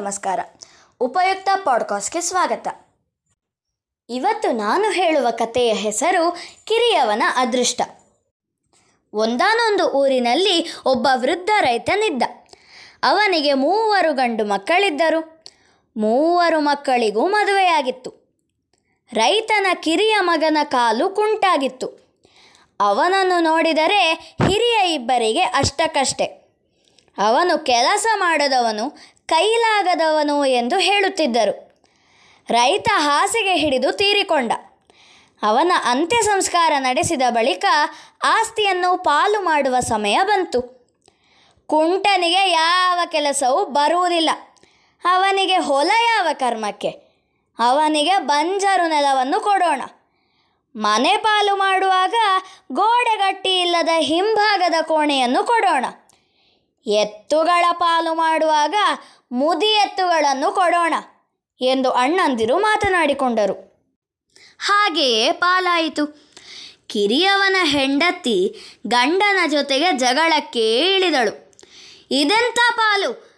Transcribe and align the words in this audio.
ನಮಸ್ಕಾರ. 0.00 0.40
ಉಪಯುಕ್ತ 1.00 1.48
ಪಾಡ್ಕಾಸ್ಟ್ಗೆ 1.64 2.20
ಸ್ವಾಗತ. 2.20 2.68
ಇವತ್ತು 4.08 4.52
ನಾನು 4.52 4.90
ಹೇಳುವ 4.90 5.30
ಕಥೆಯ 5.30 5.72
ಹೆಸರು 5.72 6.36
ಕಿರಿಯವನ 6.64 7.22
ಅದೃಷ್ಟ. 7.36 7.80
ಒಂದಾನೊಂದು 9.12 9.90
ಊರಿನಲ್ಲಿ 9.90 10.74
ಒಬ್ಬ 10.84 11.08
ವೃದ್ಧ 11.14 11.50
ರೈತನಿದ್ದ. 11.60 12.22
ಅವನಿಗೆ 13.02 13.52
ಮೂವರು 13.52 14.12
ಗಂಡು 14.12 14.44
ಮಕ್ಕಳಿದ್ದರು. 14.44 15.44
ಮೂವರು 15.96 16.60
ಮಕ್ಕಳಿಗೂ 16.60 17.28
ಮದುವೆಯಾಗಿತ್ತು. 17.28 18.10
ರೈತನ 19.12 19.66
ಕಿರಿಯ 19.74 20.16
ಮಗನ 20.20 20.58
ಕಾಲು 20.64 21.08
ಕುಂಟಾಗಿತ್ತು. 21.08 21.88
ಅವನನ್ನು 22.80 23.42
ನೋಡಿದರೆ 23.42 24.12
ಹಿರಿಯ 24.46 24.94
ಇಬ್ಬರಿಗೆ 24.94 25.42
ಅಷ್ಟಕ್ಕಷ್ಟೆ. 25.42 26.40
ಅವನು 27.18 27.58
ಕೆಲಸ 27.58 28.06
ಮಾಡದವನು 28.18 28.96
ಕೈಲಾಗದವನು 29.30 30.44
ಎಂದು 30.44 30.78
ಹೇಳುತ್ತಿದ್ದರು. 30.78 31.84
ರೈತ 32.48 32.88
ಹಾಸಿಗೆ 32.94 33.56
ಹಿಡಿದು 33.56 33.92
ತೀರಿಕೊಂಡ. 33.92 34.52
ಅವನ 35.42 35.72
ಅಂತ್ಯ 35.84 36.16
ಸಂಸ್ಕಾರ 36.22 36.72
ನಡೆಸಿದ 36.78 37.22
ಬಳಿಕ 37.30 37.64
ಆಸ್ತಿಯನ್ನು 38.24 38.98
ಪಾಲು 38.98 39.40
ಮಾಡುವ 39.40 39.80
ಸಮಯ 39.80 40.20
ಬಂತು. 40.24 40.80
ಕುಂಟನಿಗೆ 41.66 42.50
ಯಾವ 42.50 42.98
ಕೆಲಸವೂ 43.06 43.64
ಬರುವುದಿಲ್ಲ. 43.64 44.30
ಅವನಿಗೆ 45.04 45.56
ಹೊಲ 45.56 45.90
ಯಾವ 45.90 46.26
ಕರ್ಮಕ್ಕೆ? 46.32 46.90
ಅವನಿಗೆ 47.58 48.18
ಬಂಜರು 48.18 48.88
ನೆಲವನ್ನು 48.88 49.40
ಕೊಡೋಣ. 49.40 49.82
ಮನೆ 50.76 51.16
ಪಾಲು 51.16 51.56
ಮಾಡುವಾಗ 51.56 52.14
ಗೋಡೆಗಟ್ಟಿ 52.72 53.60
ಇಲ್ಲದ 53.60 53.88
ಹಿಂಭಾಗದ 53.98 54.74
ಕೋಣೆಯನ್ನು 54.82 55.44
ಕೊಡೋಣ. 55.44 55.84
ಎತ್ತುಗಳ 56.86 57.64
ಪಾಲು 57.72 58.14
ಮಾಡುವಾಗ 58.14 58.74
ಮುದಿ 59.32 59.66
ಎತ್ತುಗಳನ್ನು 59.66 60.52
ಕೊಡೋಣ 60.52 60.94
ಎಂದು 61.60 61.90
ಅಣ್ಣಂದಿರು 61.90 62.58
ಮಾತನಾಡಿಕೊಂಡರು. 62.58 63.70
ಹಾಗೆಯೇ 64.58 65.32
ಪಾಲಾಯಿತು. 65.32 66.06
ಕಿರಿಯವನ 66.86 67.56
ಹೆಂಡತಿ 67.62 68.56
ಗಂಡನ 68.86 69.50
ಜೊತೆಗೆ 69.50 69.92
ಜಗಳಕ್ಕೆ 69.92 70.94
ಇಳಿದಳು. 70.96 71.54
ಇದೆಂಥ 72.10 72.58
ಪಾಲು? 72.76 73.30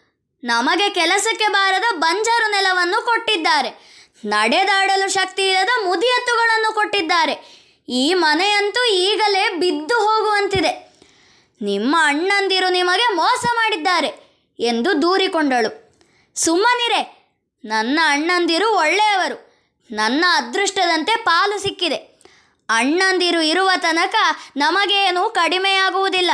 ನಮಗೆ 0.44 0.90
ಕೆಲಸಕ್ಕೆ 0.90 1.48
ಬಾರದ 1.48 1.94
ಬಂಜರು 1.98 2.50
ನೆಲವನ್ನು 2.50 3.04
ಕೊಟ್ಟಿದ್ದಾರೆ. 3.04 3.92
ನಡೆದಾಡಲು 4.24 5.08
ಶಕ್ತಿ 5.08 5.48
ಇಲ್ಲದ 5.48 5.86
ಮುದಿ 5.86 6.06
ಎತ್ತುಗಳನ್ನು 6.06 6.74
ಕೊಟ್ಟಿದ್ದಾರೆ. 6.74 7.62
ಈ 7.88 8.14
ಮನೆಯಂತೂ 8.14 8.84
ಈಗಲೇ 8.84 9.48
ಬಿದ್ದು 9.48 9.91
ನಿಮ್ಮ 11.62 11.96
ಅಣ್ಣಂದಿರು 12.04 12.68
ನಿಮಗೆ 12.68 13.14
ಮೋಸ 13.14 13.44
ಮಾಡಿದ್ದಾರೆ 13.54 14.08
ಎಂದು 14.58 15.02
ದೂರಿಕೊಂಡಳು. 15.02 15.92
ಸುಮ್ಮನಿರೆ, 16.34 17.30
ನನ್ನ 17.64 18.00
ಅಣ್ಣಂದಿರು 18.06 18.76
ಒಳ್ಳೆಯವರು, 18.76 19.52
ನನ್ನ 19.90 20.24
ಅದೃಷ್ಟದಂತೆ 20.36 21.16
ಪಾಲು 21.16 21.62
ಸಿಕ್ಕಿದೆ. 21.62 21.96
ಅಣ್ಣಂದಿರು 22.68 23.40
ಇರುವ 23.40 23.70
ತನಕ 23.78 24.14
ನಮಗೇನೂ 24.56 25.28
ಕಡಿಮೆಯಾಗುವುದಿಲ್ಲ. 25.28 26.30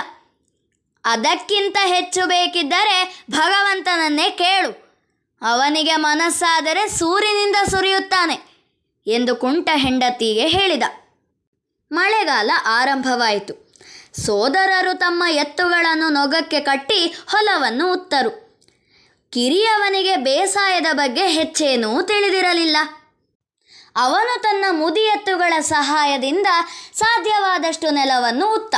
ಅದಕ್ಕಿಂತ 1.04 1.76
ಹೆಚ್ಚು 1.84 2.26
ಬೇಕಿದ್ದರೆ 2.26 3.24
ಭಗವಂತನನ್ನೇ 3.30 4.30
ಕೇಳು. 4.30 4.88
ಅವನಿಗೆ 5.42 5.96
ಮನಸ್ಸಾದರೆ 5.96 6.88
ಸೂರಿನಿಂದ 6.88 7.56
ಸುರಿಯುತ್ತಾನೆ 7.68 8.48
ಎಂದು 9.06 9.36
ಕುಂಟ 9.36 9.68
ಹೆಂಡತಿಗೆ 9.74 10.46
ಹೇಳಿದ. 10.46 10.82
ಮಳೆಗಾಲ 11.92 12.50
ಆರಂಭವಾಯಿತು. 12.66 13.67
ಸೋದರರು 14.12 14.98
ತಮ್ಮ 14.98 15.24
ಎತ್ತುಗಳನ್ನು 15.30 16.08
ನೊಗಕ್ಕೆ 16.08 16.60
ಕಟ್ಟಿ 16.60 17.06
ಹೊಲವನ್ನು 17.06 17.92
ಉತ್ತರು. 17.92 18.48
ಕಿರಿಯವನಿಗೆ 19.32 20.16
ಬೇಸಾಯದ 20.16 20.86
ಬಗ್ಗೆ 20.92 21.26
ಹೆಚ್ಚೇನೂ 21.26 22.02
ತಿಳಿದಿರಲಿಲ್ಲ. 22.02 22.76
ಅವನು 23.96 24.42
ತನ್ನ 24.42 24.64
ಮುದಿಯತ್ತುಗಳ 24.70 25.60
ಸಹಾಯದಿಂದ 25.60 26.46
ಸಾಧ್ಯವಾದಷ್ಟು 26.94 27.90
ನೆಲವನ್ನು 27.90 28.54
ಉತ್ತ. 28.54 28.74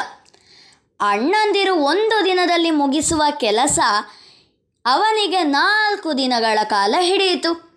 ಅಣ್ಣಂದಿರು 1.00 1.74
ಒಂದು 1.74 2.24
ದಿನದಲ್ಲಿ 2.24 2.70
ಮುಗಿಸುವ 2.70 3.22
ಕೆಲಸ 3.30 3.78
ಅವನಿಗೆ 4.84 5.42
ನಾಲ್ಕು 5.42 6.18
ದಿನಗಳ 6.18 6.58
ಕಾಲ 6.64 6.94
ಹಿಡಿಯಿತು. 7.00 7.70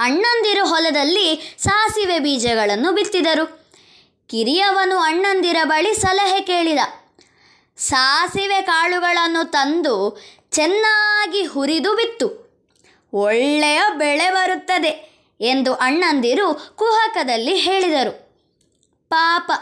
ಅಣ್ಣಂದಿರು 0.00 0.66
ಹೊಲದಲ್ಲಿ 0.66 1.56
ಸಾಸಿವೆ 1.58 2.18
ಬೀಜಗಳನ್ನು 2.18 2.92
ಬಿತ್ತಿದರು. 2.92 3.63
ಕಿರಿಯವನು 4.28 4.98
ಅಣ್ಣಂದಿರ 4.98 5.56
ಬಳಿ 5.64 5.94
ಸಲಹೆ 5.94 6.40
ಕೇಳಿದ. 6.40 6.78
ಸಾಸಿವೆ 7.76 8.62
ಕಾಳುಗಳನ್ನು 8.62 9.50
ತಂದು 9.50 10.22
ಚೆನ್ನಾಗಿ 10.50 11.44
ಹುರಿದು 11.44 11.94
ಬಿತ್ತು. 11.94 12.44
ಒಳ್ಳೆಯ 13.12 13.82
ಬೆಳೆ 13.96 14.30
ಬರುತ್ತದೆ 14.30 15.14
ಎಂದು 15.40 15.74
ಅಣ್ಣಂದಿರು 15.74 16.74
ಕುಹಕದಲ್ಲಿ 16.76 17.54
ಹೇಳಿದರು. 17.54 18.40
ಪಾಪ, 19.08 19.52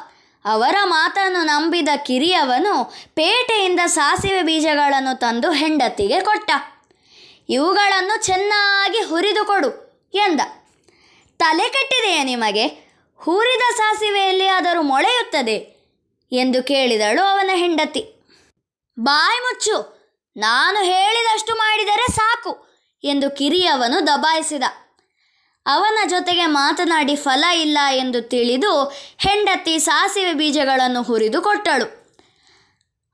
ಅವರ 0.44 0.74
ಮಾತನ್ನು 0.84 1.44
ನಂಬಿದ 1.44 1.88
ಕಿರಿಯವನು 2.06 2.84
ಪೇಟೆಯಿಂದ 3.14 3.80
ಸಾಸಿವೆ 3.86 4.42
ಬೀಜಗಳನ್ನು 4.42 5.18
ತಂದು 5.18 5.52
ಹೆಂಡತಿಗೆ 5.52 6.20
ಕೊಟ್ಟ. 6.20 6.50
ಇವುಗಳನ್ನು 7.48 8.22
ಚೆನ್ನಾಗಿ 8.22 8.98
ಹುರಿದು 9.02 9.44
ಕೊಡು 9.44 9.92
ಎಂದ. 10.14 10.40
ತಲೆ 11.38 11.68
ಕೆಟ್ಟಿದೆಯೇ 11.68 12.24
ನಿಮಗೆ? 12.24 12.91
ಹುರಿದ 13.24 13.64
ಸಾಸಿವೆಯಲ್ಲಿ 13.76 14.46
ಆದರೂ 14.46 14.82
ಮೊಳೆಯುತ್ತದೆ 14.82 15.56
ಎಂದು 16.32 16.62
ಕೇಳಿದಳು 16.62 17.22
ಅವನ 17.22 17.50
ಹೆಂಡತಿ. 17.54 18.02
ಬಾಯಿ 18.98 19.40
ಮುಚ್ಚು, 19.40 19.76
ನಾನು 20.36 20.84
ಹೇಳಿದಷ್ಟು 20.84 21.54
ಮಾಡಿದರೆ 21.54 22.12
ಸಾಕು 22.12 22.52
ಎಂದು 23.04 23.30
ಕಿರಿಯವನು 23.30 24.06
ದಬಾಯಿಸಿದ. 24.06 24.62
ಅವನ 25.66 25.98
ಜೊತೆಗೆ 26.08 26.46
ಮಾತನಾಡಿ 26.46 27.16
ಫಲ 27.16 27.44
ಇಲ್ಲ 27.44 27.78
ಎಂದು 27.92 28.22
ತಿಳಿದು 28.22 28.84
ಹೆಂಡತಿ 29.18 29.78
ಸಾಸಿವೆ 29.78 30.32
ಬೀಜಗಳನ್ನು 30.32 31.02
ಹುರಿದು 31.02 31.42
ಕೊಟ್ಟಳು. 31.42 31.86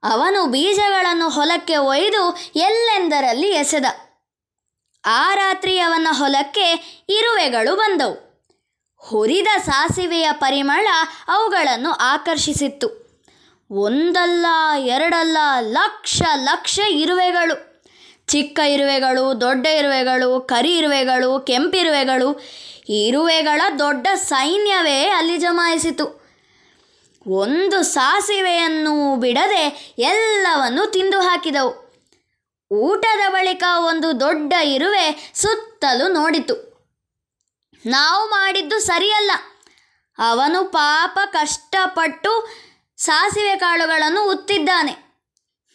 ಅವನು 0.03 0.47
ಬೀಜಗಳನ್ನು 0.47 1.29
ಹೊಲಕ್ಕೆ 1.29 1.77
ಒಯ್ದು 1.77 2.37
ಎಲ್ಲೆಂದರಲ್ಲಿ 2.57 3.51
ಎಸೆದ. 3.51 3.85
ಆ 5.05 5.35
ರಾತ್ರಿ 5.35 5.79
ಅವನ 5.79 6.07
ಹೊಲಕ್ಕೆ 6.11 6.67
ಇರುವೆಗಳು 7.09 7.77
ಬಂದವು. 7.77 8.28
ಹುರಿದ 8.99 9.47
ಸಾಸಿವೆಯ 9.61 10.29
ಪರಿಮಳ 10.33 10.87
ಅವುಗಳನ್ನು 11.29 11.91
ಆಕರ್ಷಿಸಿತ್ತು. 11.91 13.09
ಒಂದಲ್ಲ, 13.71 14.47
ಎರಡಲ್ಲ, 14.79 15.39
ಲಕ್ಷ 15.61 16.23
ಲಕ್ಷ 16.35 16.81
ಇರುವೆಗಳು. 16.91 17.85
ಚಿಕ್ಕ 18.27 18.59
ಇರುವೆಗಳು, 18.59 19.41
ದೊಡ್ಡ 19.41 19.67
ಇರುವೆಗಳು, 19.67 20.41
ಕರಿ 20.41 20.77
ಇರುವೆಗಳು 20.77 21.41
ಕೆಂಪಿರುವೆಗಳು 21.41 22.45
ಇರುವೆಗಳ 22.89 23.63
ದೊಡ್ಡ 23.79 24.07
ಸೈನ್ಯವೇ 24.15 25.07
ಅಲ್ಲಿ 25.07 25.39
ಜಮಾಯಿಸಿತು. 25.39 26.19
ಒಂದು 27.29 27.83
ಸಾಸಿವೆಯನ್ನು 27.83 29.17
ಬಿಡದೆ 29.17 29.95
ಎಲ್ಲವನ್ನು 29.99 30.87
ತಿಂದು 30.87 31.21
ಹಾಕಿದವು 31.21 31.89
ಊಟದ 32.73 33.33
ಬಳಿಕ 33.33 33.63
ಒಂದು 33.79 34.21
ದೊಡ್ಡ 34.21 34.53
ಇರುವೆ 34.53 35.33
ಸುತ್ತಲೂ 35.35 36.09
ನೋಡಿತು. 36.09 36.68
ನಾವು 37.87 38.31
ಮಾಡಿದ್ದು 38.31 38.79
ಸರಿಯಲ್ಲ. 38.81 39.31
ಅವನು 40.19 40.65
ಪಾಪ 40.65 41.19
ಕಷ್ಟಪಟ್ಟು 41.33 42.49
ಸಾಸಿವೆ 42.97 43.57
ಕಾಳುಗಳನ್ನು 43.57 44.31
ಉತ್ತಿದ್ದಾನೆ. 44.31 45.09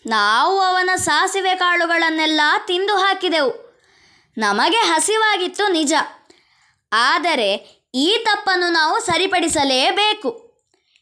ನಾವು 0.06 0.62
ಅವನ 0.62 0.90
ಸಾಸಿವೆ 0.96 1.56
ಕಾಳುಗಳನ್ನೆಲ್ಲ 1.56 2.42
ತಿಂದು 2.68 2.98
ಹಾಕಿದೆವು. 2.98 3.82
ನಮಗೆ 4.38 4.78
ಹಸಿವಾಗಿತ್ತು 4.78 5.68
ನಿಜ. 5.68 5.94
ಆದರೆ 6.94 7.56
ಈ 7.96 8.26
ತಪ್ಪನ್ನು 8.26 8.70
ನಾವು 8.70 9.00
ಸರಿಪಡಿಸಲೇಬೇಕು. 9.00 10.30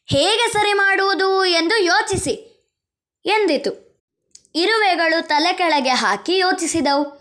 ಹೇಗೆ 0.05 0.53
ಸರಿ 0.53 0.73
ಮಾಡುವುದು 0.73 1.45
ಎಂದು 1.45 1.77
ಯೋಚಿಸಿ 1.77 2.51
ಎಂದಿತು. 3.25 3.91
ಇರುವೆಗಳು 4.55 5.27
ತಲೆ 5.27 5.53
ಕೆಳಗೆ 5.53 5.89
ಹಾಕಿ 5.89 6.37
ಯೋಚಿಸಿದವು. 6.37 7.20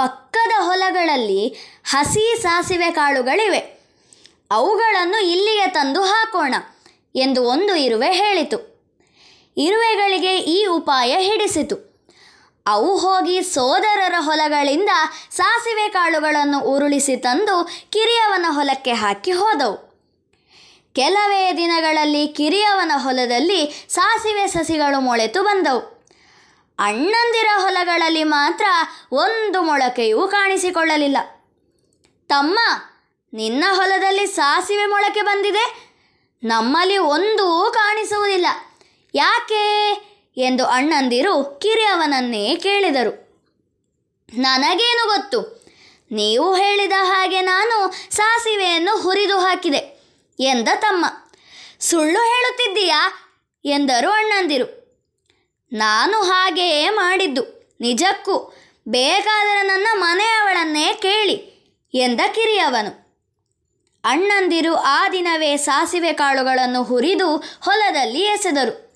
ಪಕ್ಕದ 0.00 0.52
ಹೊಲಗಳಲ್ಲಿ 0.58 1.56
ಹಸಿ 1.84 2.42
ಸಾಸಿವೆ 2.42 2.90
ಕಾಳುಗಳಿವೆ. 2.90 3.58
ಅವುಗಳನ್ನು 4.50 5.22
ಇಲ್ಲಿಗೆ 5.22 5.66
ತಂದು 5.66 6.02
ಹಾಕೋಣ 6.02 6.54
ಎಂದು 7.16 7.42
ಒಂದು 7.42 7.76
ಇರುವೆ 7.76 8.12
ಹೇಳಿತು. 8.12 8.58
ಇರುವೆಗಳಿಗೆ 9.56 10.38
ಈ 10.38 10.64
ಉಪಾಯ 10.64 11.16
ಹಿಡಿಸಿತು. 11.18 11.90
ಅವು 12.66 12.98
ಹೋಗಿ 12.98 13.42
ಸೋದರರ 13.42 14.14
ಹೊಲಗಳಿಂದ 14.18 14.88
ಸಾಸಿವೆ 15.30 15.88
ಕಾಳುಗಳನ್ನು 15.88 16.60
ಉರುಳಿಸಿ 16.60 17.16
ತಂದು 17.16 17.68
ಕಿರಿಯವನ 17.92 18.46
ಹೊಲಕ್ಕೆ 18.48 18.92
ಹಾಕಿ 18.92 19.32
ಹೋದವು. 19.32 19.76
ಕೆಲವೇ 20.94 21.52
ದಿನಗಳಲ್ಲಿ 21.56 22.28
ಕಿರಿಯವನ 22.28 22.92
ಹೊಲದಲ್ಲಿ 22.96 23.86
ಸಾಸಿವೆ 23.88 24.46
ಸಸಿಗಳು 24.46 25.00
ಮೊಳೆತು 25.00 25.42
ಬಂದವು. 25.42 25.99
ಅಣ್ಣಂದಿರ 26.80 27.46
ಹೊಲಗಳಲ್ಲಿ 27.58 28.24
ಮಾತ್ರ 28.24 28.64
ಒಂದು 29.12 29.62
ಮೊಳಕೆಯೂ 29.62 30.28
ಕಾಣಿಸಿಕೊಳ್ಳಲಿಲ್ಲ. 30.28 31.16
ತಮ್ಮ, 32.28 32.58
ನಿನ್ನ 33.32 33.64
ಹೊಲದಲ್ಲಿ 33.74 34.26
ಸಾಸಿವೆ 34.26 34.86
ಮೊಳಕೆ 34.86 35.22
ಬಂದಿದೆ. 35.22 35.90
ನಮ್ಮಲ್ಲಿ 36.42 36.98
ಒಂದೂ 36.98 37.70
ಕಾಣಿಸುವುದಿಲ್ಲ. 37.74 38.46
ಯಾಕೆ 39.14 39.92
ಎಂದು 40.36 40.66
ಅಣ್ಣಂದಿರು 40.66 41.44
ಕಿರಿಯವನನ್ನೇ 41.44 42.56
ಕೇಳಿದರು. 42.56 43.30
ನನಗೇನು 44.38 45.06
ಗೊತ್ತು? 45.06 45.66
ನೀವು 46.12 46.56
ಹೇಳಿದ 46.56 46.92
ಹಾಗೆ 47.00 47.40
ನಾನು 47.40 47.94
ಸಾಸಿವೆಯನ್ನು 48.10 48.98
ಹುರಿದು 48.98 49.38
ಹಾಕಿದೆ 49.38 50.02
ಎಂದ 50.40 50.68
ತಮ್ಮ. 50.80 51.06
ಸುಳ್ಳು 51.80 52.20
ಹೇಳುತ್ತಿದ್ದೀಯಾ? 52.20 53.12
ಎಂದರು 53.64 54.10
ಅಣ್ಣಂದಿರು. 54.10 54.79
ನಾನು 55.72 56.22
ಹಾಗೆಯೇ 56.22 56.90
ಮಾಡಿದ್ದು. 56.90 57.74
ನಿಜಕ್ಕೂ, 57.80 58.54
ಬೇಕಾದರೆ 58.88 59.62
ನನ್ನ 59.62 59.86
ಮನೆಯವಳನ್ನೇ 59.94 60.92
ಕೇಳಿ 60.92 61.50
ಎಂದ 61.94 62.20
ಕಿರಿಯವನು. 62.34 63.00
ಅಣ್ಣಂದಿರು 64.04 64.74
ಆ 64.74 65.08
ದಿನವೇ 65.08 65.56
ಸಾಸಿವೆ 65.56 66.12
ಕಾಳುಗಳನ್ನು 66.12 66.82
ಹುರಿದು 66.82 67.36
ಹೊಲದಲ್ಲಿ 67.36 68.20
ಎಸೆದರು. 68.20 68.90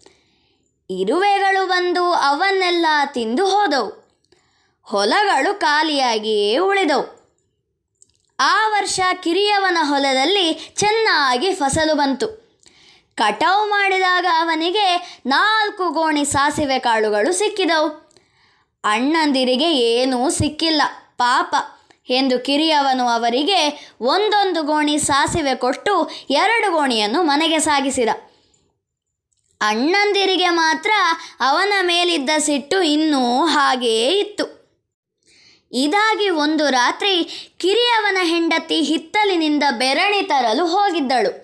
ಇರುವೆಗಳು 0.90 1.66
ಬಂದು 1.66 2.12
ಅವನ್ನೆಲ್ಲ 2.12 2.86
ತಿಂದು 3.06 3.46
ಹೋದವು. 3.46 4.04
ಹೊಲಗಳು 4.82 5.60
ಖಾಲಿಯಾಗಿಯೇ 5.60 6.58
ಉಳಿದವು. 6.58 7.24
ಆ 8.40 8.68
ವರ್ಷ 8.68 9.00
ಕಿರಿಯವನ 9.22 9.78
ಹೊಲದಲ್ಲಿ 9.80 10.54
ಚೆನ್ನಾಗಿ 10.54 11.54
ಫಸಲು 11.54 11.94
ಬಂತು. 11.94 12.43
ಕಟಾವು 13.14 13.68
ಮಾಡಿದಾಗ 13.68 14.26
ಅವನಿಗೆ 14.38 15.20
ನಾಲ್ಕು 15.26 15.90
ಗೋಣಿ 15.90 16.24
ಸಾಸಿವೆ 16.24 16.78
ಕಾಳುಗಳು 16.78 17.32
ಸಿಕ್ಕಿದವು. 17.32 18.12
ಅಣ್ಣಂದಿರಿಗೆ 18.84 19.72
ಏನೂ 19.72 20.30
ಸಿಕ್ಕಿಲ್ಲ. 20.30 20.82
ಪಾಪ. 21.16 21.54
ಎಂದು 22.10 22.38
ಕಿರಿಯವನು 22.38 23.08
ಅವರಿಗೆ 23.08 23.90
ಒಂದೊಂದು 24.00 24.62
ಗೋಣಿ 24.62 24.98
ಸಾಸಿವೆ 24.98 25.54
ಕೊಟ್ಟು 25.54 26.10
ಎರಡು 26.30 26.72
ಗೋಣಿಯನ್ನು 26.72 27.22
ಮನೆಗೆ 27.22 27.58
ಸಾಗಿಸಿದ. 27.58 28.08
ಅಣ್ಣಂದಿರಿಗೆ 29.60 30.48
ಮಾತ್ರ 30.48 30.90
ಅವನ 31.40 31.72
ಮೇಲಿದ್ದ 31.82 32.30
ಸಿಟ್ಟು 32.38 32.82
ಇನ್ನೂ 32.82 33.44
ಹಾಗೆಯೇ 33.44 34.12
ಇತ್ತು. 34.12 34.64
ಇದಾಗಿ 35.72 36.30
ಒಂದು 36.30 36.70
ರಾತ್ರಿ 36.70 37.24
ಕಿರಿಯವನ 37.58 38.18
ಹೆಂಡತಿ 38.22 38.80
ಹಿತ್ತಲಿನಿಂದ 38.80 39.62
ಬೆರಣಿ 39.78 40.22
ತರಲು 40.22 40.66
ಹೋಗಿದ್ದಳು. 40.66 41.43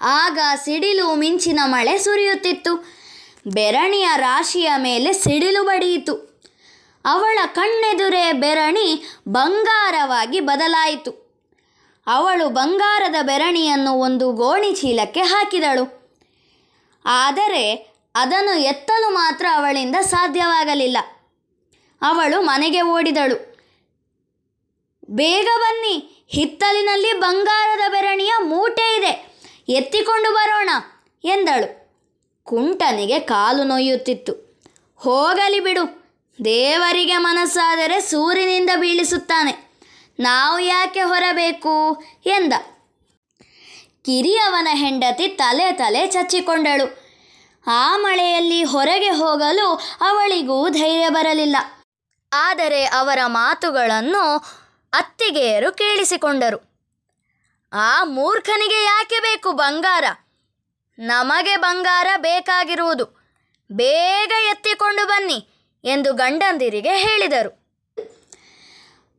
ಆಗ 0.00 0.38
ಸಿಡಿಲು 0.54 1.14
ಮಿಂಚಿನ 1.14 1.60
ಮಳೆ 1.64 1.98
ಸುರಿಯುತ್ತಿತ್ತು. 1.98 2.98
ಬೆರಣಿಯ 3.46 4.08
ರಾಶಿಯ 4.16 4.72
ಮೇಲೆ 4.76 5.12
ಸಿಡಿಲು 5.12 5.64
ಬಡಿಯಿತು. 5.64 6.28
ಅವಳ 7.04 7.38
ಕಣ್ಣೆದುರೇ 7.46 8.32
ಬೆರಣಿ 8.32 9.02
ಬಂಗಾರವಾಗಿ 9.28 10.40
ಬದಲಾಯಿತು. 10.40 11.28
ಅವಳು 12.06 12.48
ಬಂಗಾರದ 12.48 13.14
ಬೆರಣಿಯನ್ನು 13.22 13.92
ಒಂದು 13.92 14.32
ಗೋಣಿ 14.32 14.74
ಚೀಲಕ್ಕೆ 14.74 15.20
ಹಾಕಿದಳು. 15.20 16.14
ಆದರೆ 17.04 17.94
ಅದನ್ನು 18.14 18.58
ಎತ್ತಲು 18.58 19.10
ಮಾತ್ರ 19.10 19.46
ಅವಳಿಂದ 19.54 19.96
ಸಾಧ್ಯವಾಗಲಿಲ್ಲ. 20.00 20.98
ಅವಳು 22.02 22.42
ಮನೆಗೆ 22.42 22.82
ಓಡಿದಳು. 22.82 23.58
ಬೇಗ 25.10 25.48
ಬನ್ನಿ, 25.60 26.26
ಹಿತ್ತಲಿನಲ್ಲಿ 26.28 27.12
ಬಂಗಾರದ 27.20 27.90
ಬೆರಣಿಯ 27.90 28.32
ಮೂಟೆ 28.40 28.96
ಇದೆ. 28.96 29.27
ಎತ್ತಿಕೊಂಡು 29.68 30.34
ಬರೋಣ 30.34 30.70
ಎಂದಳು. 31.24 31.88
ಕುಂಟನಿಗೆ 32.44 33.18
ಕಾಲು 33.18 33.64
ನೋಯುತ್ತಿತ್ತು. 33.64 34.62
ಹೋಗಲಿ 34.96 35.60
ಬಿಡು. 35.60 36.08
ದೇವರಿಗೆ 36.44 37.16
ಮನಸ್ಸಾದರೆ 37.16 38.00
ಸೂರಿನಿಂದ 38.00 38.70
ಬೀಳಿಸುತ್ತಾನೆ. 38.76 39.72
ನಾವು 40.20 40.58
ಯಾಕೆ 40.58 41.02
ಹೊರಬೇಕು 41.02 42.02
ಎಂದ. 42.26 42.52
ಕಿರಿಯವನ 44.04 44.68
ಹೆಂಡತಿ 44.70 45.28
ತಲೆ 45.28 45.72
ತಲೆ 45.72 46.06
ಚಚ್ಚಿಕೊಂಡಳು. 46.06 47.08
ಆ 47.66 47.96
ಮಳೆಯಲ್ಲಿ 47.96 48.62
ಹೊರಗೆ 48.62 49.10
ಹೋಗಲು 49.10 49.80
ಅವಳಿಗೂ 50.00 50.68
ಧೈರ್ಯ 50.68 51.08
ಬರಲಿಲ್ಲ. 51.08 51.56
ಆದರೆ 52.32 52.84
ಅವರ 52.84 53.18
ಮಾತುಗಳನ್ನು 53.26 54.36
ಅತ್ತಿಗೆಯರು 54.92 55.72
ಕೇಳಿಸಿಕೊಂಡರು. 55.72 56.67
ಆ 57.72 58.04
ಮೂರ್ಖನಿಗೆ 58.04 58.84
ಯಾಕೆ 58.84 59.20
ಬೇಕು 59.20 59.52
ಬಂಗಾರ? 59.52 60.04
ನಮಗೆ 60.98 61.56
ಬಂಗಾರ 61.56 62.06
ಬೇಕಾಗಿರುವುದು. 62.16 63.04
ಬೇಗ 63.72 64.32
ಎತ್ತಿಕೊಂಡು 64.50 65.06
ಬನ್ನಿ 65.06 65.48
ಎಂದು 65.84 66.12
ಗಂಡಂದಿರಿಗೆ 66.12 66.96
ಹೇಳಿದರು. 66.96 67.68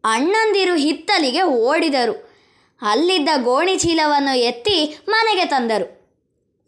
ಅಣ್ಣಂದಿರು 0.03 0.75
ಹಿತ್ತಲಿಗೆ 0.75 1.41
ಓಡಿದರು. 1.41 2.29
ಅಲ್ಲಿದ್ದ 2.81 3.29
ಗೋಣಿ 3.43 3.79
ಚೀಲವನ್ನು 3.79 4.37
ಎತ್ತಿ 4.37 4.99
ಮನೆಗೆ 5.09 5.45
ತಂದರು. 5.45 5.99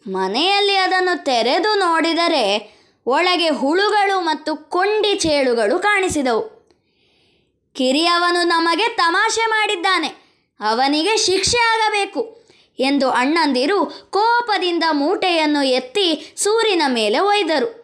ಮನೆಯಲ್ಲಿ 0.07 0.75
ಅದನ್ನು 0.75 1.23
ತೆರೆದು 1.23 1.75
ನೋಡಿದರೆ 1.75 2.77
ಒಳಗೆ 3.05 3.49
ಹುಳುಗಳು 3.49 4.21
ಮತ್ತು 4.21 4.55
ಕೊಂಡಿ 4.55 5.15
ಚೇಳುಗಳು 5.15 5.79
ಕಾಣಿಸಿದವು. 5.79 6.61
ಕಿರಿಯವನು 7.75 8.43
ನಮಗೆ 8.43 8.87
ತಮಾಷೆ 8.87 9.45
ಮಾಡಿದ್ದಾನೆ. 9.45 10.20
ಅವನಿಗೆ 10.61 11.17
ಶಿಕ್ಷೆ 11.17 11.57
ಆಗಬೇಕು 11.57 12.41
ಎಂದು 12.79 13.09
ಅಣ್ಣಂದಿರು 13.09 13.85
ಕೋಪದಿಂದ 14.09 14.83
ಮೂಟೆಯನ್ನು 14.91 15.63
ಎತ್ತಿ 15.63 16.33
ಸೂರಿನ 16.37 16.81
ಮೇಲೆ 16.87 17.19
ಒಯ್ದರು. 17.19 17.81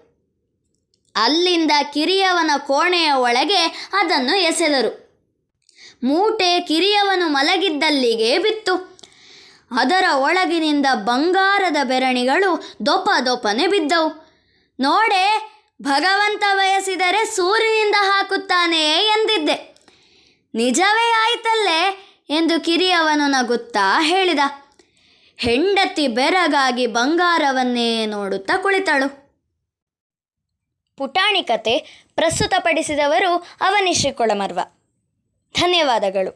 ಅಲ್ಲಿಂದ 1.16 1.72
ಕಿರಿಯವನ 1.94 2.52
ಕೋಣೆಯ 2.58 3.12
ಒಳಗೆ 3.12 3.90
ಅದನ್ನು 3.94 4.38
ಎಸೆದರು. 4.38 5.08
ಮೂಟೆ 6.04 6.60
ಕಿರಿಯವನು 6.60 7.30
ಮಲಗಿದ್ದಲ್ಲಿಗೆ 7.30 8.38
ಬಿತ್ತು. 8.38 8.98
ಅದರ 9.72 10.04
ಒಳಗಿನಿಂದ 10.16 10.86
ಬಂಗಾರದ 10.94 11.78
ಬೆರಣಿಗಳು 11.84 12.78
ದೊಪ 12.86 13.10
ದೊಪನೆ 13.26 13.68
ಬಿದ್ದವು. 13.68 14.28
ನೋಡೆ, 14.80 15.52
ಭಗವಂತ 15.82 16.44
ಬಯಸಿದರೆ 16.54 17.26
ಸೂರ್ಯನಿಂದ 17.26 17.96
ಹಾಕುತ್ತಾನೆ 18.00 18.94
ಎಂದಿದ್ದೆ. 18.94 19.76
ನಿಜವೇ 20.56 21.12
ಆಯ್ತಲ್ಲೇ? 21.12 22.04
ಎಂದು 22.30 22.64
ಕಿರಿಯವನು 22.64 23.28
ನಗುತ್ತಾ 23.28 24.02
ಹೇಳಿದ, 24.02 24.40
ಹೆಂಡತಿ 25.38 26.08
ಬೆರಗಾಗಿ 26.08 26.88
ಬಂಗಾರವನ್ನೇ 26.88 28.06
ನೋಡುತ್ತಾ 28.06 28.58
ಕುಳಿತಳು. 28.58 29.28
ಪುಟಾಣಿ 30.98 31.44
ಕತೆ 31.44 32.06
ಪ್ರಸ್ತುತಪಡಿಸಿದವರು 32.16 33.32
ಅವನಿಶ್ರೀ 33.62 34.12
ಕೊಳಮರ್ವ. 34.12 34.60
ಧನ್ಯವಾದಗಳು. 35.56 36.32